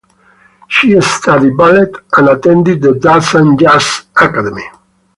She 0.67 0.99
studied 0.99 1.55
ballet 1.57 1.85
and 2.17 2.29
attended 2.29 2.81
the 2.81 2.93
Danzas 2.93 3.59
Jazz 3.59 4.07
academy. 4.15 4.67